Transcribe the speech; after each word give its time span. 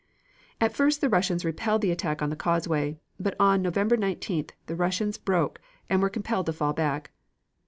At 0.59 0.73
first 0.73 0.99
the 0.99 1.09
Russians 1.09 1.45
repelled 1.45 1.83
the 1.83 1.91
attack 1.91 2.23
on 2.23 2.31
the 2.31 2.35
causeway, 2.35 2.97
but 3.19 3.35
on 3.39 3.61
November 3.61 3.95
19th 3.95 4.49
the 4.65 4.75
Russians 4.75 5.19
broke 5.19 5.61
and 5.91 6.01
were 6.01 6.09
compelled 6.09 6.47
to 6.47 6.53
fall 6.53 6.73
back. 6.73 7.11